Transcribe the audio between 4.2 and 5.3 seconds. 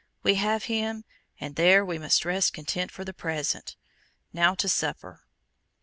Now to supper."